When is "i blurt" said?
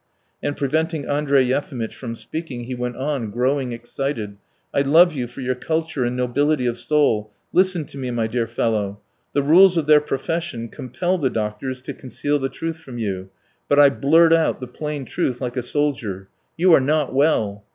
13.77-14.33